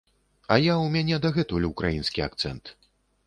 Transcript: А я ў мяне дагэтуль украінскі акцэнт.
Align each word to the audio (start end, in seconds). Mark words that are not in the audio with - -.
А 0.53 0.55
я 0.61 0.73
ў 0.83 0.87
мяне 0.95 1.19
дагэтуль 1.27 1.69
украінскі 1.71 2.25
акцэнт. 2.29 2.75